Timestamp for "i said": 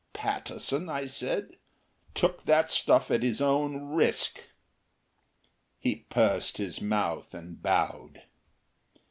0.89-1.57